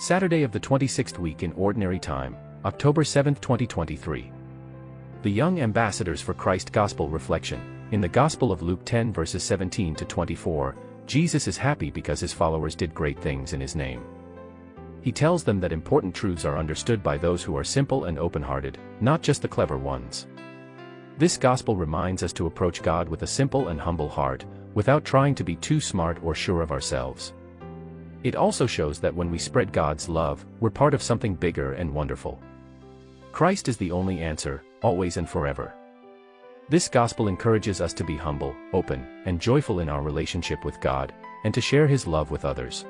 [0.00, 2.34] Saturday of the 26th week in Ordinary Time,
[2.64, 4.32] October 7, 2023.
[5.20, 7.60] The Young Ambassadors for Christ Gospel Reflection.
[7.90, 10.74] In the Gospel of Luke 10 verses 17 to 24,
[11.06, 14.02] Jesus is happy because his followers did great things in his name.
[15.02, 18.78] He tells them that important truths are understood by those who are simple and open-hearted,
[19.02, 20.26] not just the clever ones.
[21.18, 25.34] This gospel reminds us to approach God with a simple and humble heart, without trying
[25.34, 27.34] to be too smart or sure of ourselves.
[28.22, 31.94] It also shows that when we spread God's love, we're part of something bigger and
[31.94, 32.38] wonderful.
[33.32, 35.72] Christ is the only answer, always and forever.
[36.68, 41.14] This gospel encourages us to be humble, open, and joyful in our relationship with God,
[41.44, 42.84] and to share His love with others.